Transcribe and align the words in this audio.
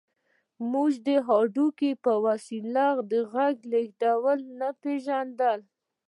موږ 0.71 0.91
د 1.07 1.09
هډوکي 1.27 1.91
په 2.03 2.13
وسیله 2.25 2.87
د 3.11 3.13
غږ 3.33 3.55
لېږد 3.71 4.39
نه 4.59 4.69
پېژانده 4.81 5.51